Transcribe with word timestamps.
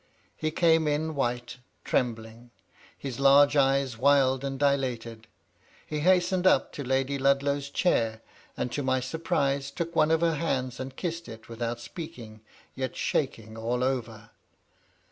He 0.35 0.49
came 0.49 0.87
in 0.87 1.13
white, 1.13 1.57
trembling, 1.83 2.49
his 2.97 3.19
large 3.19 3.55
eyes 3.55 3.99
wild 3.99 4.43
and 4.43 4.57
dilated. 4.57 5.27
He 5.85 5.99
hastened 5.99 6.47
up 6.47 6.71
to 6.71 6.83
Lady 6.83 7.19
Ludlow's 7.19 7.69
chair, 7.69 8.21
and, 8.57 8.71
to 8.71 8.81
my 8.81 8.99
surprise, 8.99 9.69
took 9.69 9.95
one 9.95 10.09
of 10.09 10.21
her 10.21 10.37
hands 10.37 10.79
and 10.79 10.95
kissed 10.95 11.29
it, 11.29 11.47
without 11.47 11.79
speaking, 11.79 12.41
yet 12.73 12.95
shaking 12.95 13.55
all 13.55 13.83
over. 13.83 14.31